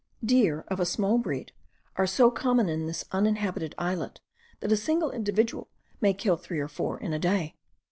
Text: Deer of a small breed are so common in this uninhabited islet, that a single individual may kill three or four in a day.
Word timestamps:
Deer 0.25 0.65
of 0.67 0.79
a 0.79 0.83
small 0.87 1.19
breed 1.19 1.51
are 1.95 2.07
so 2.07 2.31
common 2.31 2.67
in 2.67 2.87
this 2.87 3.05
uninhabited 3.11 3.75
islet, 3.77 4.19
that 4.59 4.71
a 4.71 4.75
single 4.75 5.11
individual 5.11 5.69
may 6.01 6.11
kill 6.11 6.37
three 6.37 6.57
or 6.57 6.67
four 6.67 6.99
in 6.99 7.13
a 7.13 7.19
day. 7.19 7.55